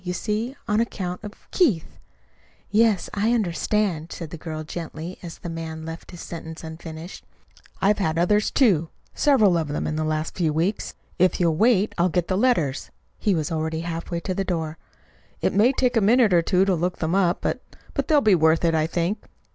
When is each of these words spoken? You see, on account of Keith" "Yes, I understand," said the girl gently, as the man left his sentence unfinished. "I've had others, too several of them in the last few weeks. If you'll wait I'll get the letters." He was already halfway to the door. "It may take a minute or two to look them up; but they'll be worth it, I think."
You 0.03 0.13
see, 0.13 0.55
on 0.67 0.79
account 0.81 1.23
of 1.23 1.47
Keith" 1.51 1.99
"Yes, 2.71 3.07
I 3.13 3.33
understand," 3.33 4.11
said 4.11 4.31
the 4.31 4.35
girl 4.39 4.63
gently, 4.63 5.19
as 5.21 5.37
the 5.37 5.47
man 5.47 5.85
left 5.85 6.09
his 6.09 6.21
sentence 6.21 6.63
unfinished. 6.63 7.23
"I've 7.83 7.99
had 7.99 8.17
others, 8.17 8.49
too 8.49 8.89
several 9.13 9.55
of 9.59 9.67
them 9.67 9.85
in 9.85 9.97
the 9.97 10.03
last 10.03 10.33
few 10.35 10.53
weeks. 10.53 10.95
If 11.19 11.39
you'll 11.39 11.55
wait 11.55 11.93
I'll 11.99 12.09
get 12.09 12.29
the 12.29 12.35
letters." 12.35 12.89
He 13.19 13.35
was 13.35 13.51
already 13.51 13.81
halfway 13.81 14.19
to 14.21 14.33
the 14.33 14.43
door. 14.43 14.79
"It 15.39 15.53
may 15.53 15.71
take 15.71 15.95
a 15.95 16.01
minute 16.01 16.33
or 16.33 16.41
two 16.41 16.65
to 16.65 16.73
look 16.73 16.97
them 16.97 17.13
up; 17.13 17.41
but 17.41 18.07
they'll 18.07 18.21
be 18.21 18.33
worth 18.33 18.65
it, 18.65 18.73
I 18.73 18.87
think." 18.87 19.19